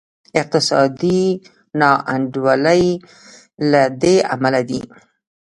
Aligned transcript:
اقتصادي 0.39 1.23
نا 1.79 1.91
انډولي 2.13 2.85
له 3.71 3.81
دې 4.01 4.15
امله 4.33 4.61
ده. 4.69 4.81